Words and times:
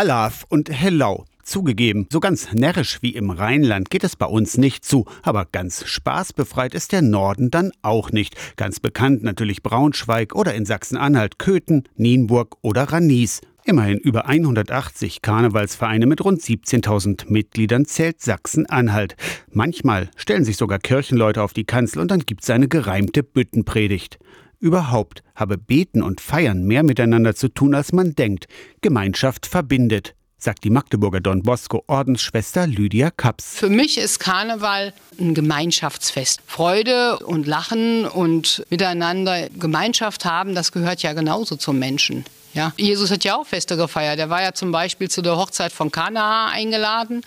Alaf 0.00 0.46
und 0.48 0.70
Hellau. 0.70 1.24
Zugegeben, 1.42 2.06
so 2.12 2.20
ganz 2.20 2.52
närrisch 2.52 2.98
wie 3.00 3.16
im 3.16 3.30
Rheinland 3.30 3.90
geht 3.90 4.04
es 4.04 4.14
bei 4.14 4.26
uns 4.26 4.56
nicht 4.56 4.84
zu, 4.84 5.06
aber 5.24 5.44
ganz 5.44 5.84
spaßbefreit 5.88 6.72
ist 6.72 6.92
der 6.92 7.02
Norden 7.02 7.50
dann 7.50 7.72
auch 7.82 8.12
nicht. 8.12 8.36
Ganz 8.54 8.78
bekannt 8.78 9.24
natürlich 9.24 9.60
Braunschweig 9.64 10.36
oder 10.36 10.54
in 10.54 10.66
Sachsen-Anhalt 10.66 11.40
Köthen, 11.40 11.82
Nienburg 11.96 12.58
oder 12.62 12.84
Ranis. 12.84 13.40
Immerhin 13.64 13.98
über 13.98 14.26
180 14.26 15.20
Karnevalsvereine 15.20 16.06
mit 16.06 16.24
rund 16.24 16.42
17.000 16.42 17.28
Mitgliedern 17.28 17.84
zählt 17.84 18.20
Sachsen-Anhalt. 18.20 19.16
Manchmal 19.50 20.10
stellen 20.14 20.44
sich 20.44 20.58
sogar 20.58 20.78
Kirchenleute 20.78 21.42
auf 21.42 21.54
die 21.54 21.64
Kanzel 21.64 21.98
und 21.98 22.12
dann 22.12 22.20
gibt's 22.20 22.48
eine 22.50 22.68
gereimte 22.68 23.24
Büttenpredigt. 23.24 24.20
Überhaupt 24.60 25.22
habe 25.36 25.56
Beten 25.56 26.02
und 26.02 26.20
Feiern 26.20 26.64
mehr 26.64 26.82
miteinander 26.82 27.34
zu 27.34 27.48
tun, 27.48 27.74
als 27.74 27.92
man 27.92 28.14
denkt. 28.14 28.46
Gemeinschaft 28.80 29.46
verbindet 29.46 30.14
sagt 30.40 30.64
die 30.64 30.70
Magdeburger 30.70 31.20
Don 31.20 31.42
Bosco 31.42 31.82
Ordensschwester 31.88 32.66
Lydia 32.66 33.10
Kaps. 33.10 33.56
Für 33.56 33.68
mich 33.68 33.98
ist 33.98 34.20
Karneval 34.20 34.94
ein 35.18 35.34
Gemeinschaftsfest. 35.34 36.40
Freude 36.46 37.18
und 37.18 37.46
Lachen 37.46 38.06
und 38.06 38.64
miteinander 38.70 39.48
Gemeinschaft 39.50 40.24
haben, 40.24 40.54
das 40.54 40.70
gehört 40.72 41.02
ja 41.02 41.12
genauso 41.12 41.56
zum 41.56 41.78
Menschen. 41.78 42.24
Ja, 42.54 42.72
Jesus 42.76 43.10
hat 43.10 43.24
ja 43.24 43.36
auch 43.36 43.46
Feste 43.46 43.76
gefeiert. 43.76 44.18
Er 44.18 44.30
war 44.30 44.42
ja 44.42 44.52
zum 44.54 44.72
Beispiel 44.72 45.10
zu 45.10 45.22
der 45.22 45.36
Hochzeit 45.36 45.72
von 45.72 45.92
Kana 45.92 46.48
eingeladen 46.48 47.22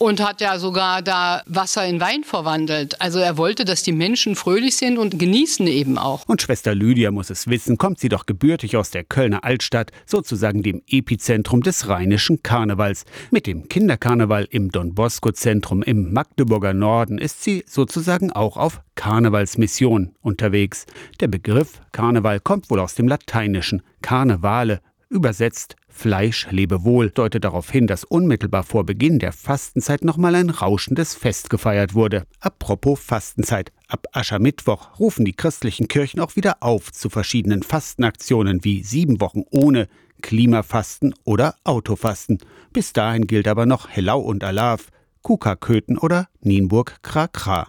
und 0.00 0.26
hat 0.26 0.40
ja 0.40 0.58
sogar 0.58 1.02
da 1.02 1.42
Wasser 1.44 1.86
in 1.86 2.00
Wein 2.00 2.24
verwandelt. 2.24 2.98
Also 3.02 3.18
er 3.18 3.36
wollte, 3.36 3.66
dass 3.66 3.82
die 3.82 3.92
Menschen 3.92 4.34
fröhlich 4.34 4.76
sind 4.76 4.96
und 4.96 5.18
genießen 5.18 5.66
eben 5.66 5.98
auch. 5.98 6.26
Und 6.26 6.40
Schwester 6.40 6.74
Lydia 6.74 7.10
muss 7.10 7.28
es 7.28 7.48
wissen, 7.48 7.76
kommt 7.76 8.00
sie 8.00 8.08
doch 8.08 8.24
gebürtig 8.24 8.78
aus 8.78 8.90
der 8.90 9.04
Kölner 9.04 9.44
Altstadt, 9.44 9.90
sozusagen 10.06 10.62
dem 10.62 10.80
Epizentrum 10.88 11.62
des 11.62 11.86
rheinischen 11.88 12.42
Karnevals. 12.42 13.04
Mit 13.30 13.46
dem 13.46 13.68
Kinderkarneval 13.68 14.48
im 14.50 14.70
Don 14.70 14.94
Bosco 14.94 15.32
Zentrum 15.32 15.82
im 15.82 16.14
Magdeburger 16.14 16.72
Norden 16.72 17.18
ist 17.18 17.44
sie 17.44 17.62
sozusagen 17.66 18.32
auch 18.32 18.56
auf 18.56 18.80
Karnevalsmission 18.94 20.14
unterwegs. 20.22 20.86
Der 21.20 21.28
Begriff 21.28 21.82
Karneval 21.92 22.40
kommt 22.40 22.70
wohl 22.70 22.80
aus 22.80 22.94
dem 22.94 23.06
Lateinischen 23.06 23.82
Karnevale, 24.00 24.80
übersetzt 25.10 25.76
Fleisch 25.88 26.46
lebe 26.50 26.84
wohl 26.84 27.10
deutet 27.10 27.44
darauf 27.44 27.70
hin, 27.70 27.86
dass 27.86 28.04
unmittelbar 28.04 28.62
vor 28.62 28.86
Beginn 28.86 29.18
der 29.18 29.32
Fastenzeit 29.32 30.02
nochmal 30.02 30.34
ein 30.34 30.48
rauschendes 30.48 31.14
Fest 31.14 31.50
gefeiert 31.50 31.94
wurde. 31.94 32.24
Apropos 32.38 32.98
Fastenzeit. 32.98 33.72
Ab 33.88 34.06
Aschermittwoch 34.12 34.98
rufen 34.98 35.24
die 35.24 35.34
christlichen 35.34 35.88
Kirchen 35.88 36.20
auch 36.20 36.36
wieder 36.36 36.62
auf 36.62 36.92
zu 36.92 37.10
verschiedenen 37.10 37.62
Fastenaktionen 37.62 38.64
wie 38.64 38.82
sieben 38.82 39.20
Wochen 39.20 39.42
ohne, 39.50 39.88
Klimafasten 40.22 41.14
oder 41.24 41.56
Autofasten. 41.64 42.38
Bis 42.72 42.92
dahin 42.92 43.26
gilt 43.26 43.48
aber 43.48 43.66
noch 43.66 43.88
Hellau 43.90 44.20
und 44.20 44.44
Alav, 44.44 44.88
Kuka-Köthen 45.22 45.98
oder 45.98 46.28
Nienburg 46.40 47.02
Kra 47.02 47.26
Kra. 47.26 47.68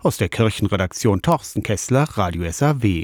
Aus 0.00 0.18
der 0.18 0.28
Kirchenredaktion 0.28 1.22
Torsten 1.22 1.62
Kessler, 1.62 2.02
Radio 2.02 2.50
SAW. 2.50 3.00